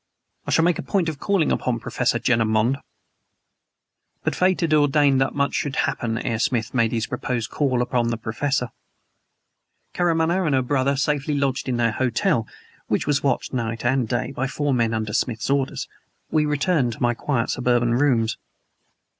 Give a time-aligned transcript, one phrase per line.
[0.47, 2.79] I shall make a point of calling upon Professor Jenner Monde."
[4.23, 8.07] But Fate had ordained that much should happen ere Smith made his proposed call upon
[8.07, 8.71] the Professor.
[9.93, 12.47] Karamaneh and her brother safely lodged in their hotel
[12.87, 15.87] (which was watched night and day by four men under Smith's orders),
[16.31, 18.39] we returned to my quiet suburban rooms.